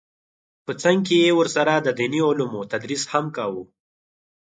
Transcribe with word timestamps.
په 0.65 0.71
څنګ 0.81 0.99
کې 1.07 1.17
یې 1.25 1.31
ورسره 1.39 1.73
د 1.81 1.87
دیني 1.99 2.21
علومو 2.29 2.61
تدریس 2.71 3.03
هم 3.11 3.25
کاوه 3.35 3.63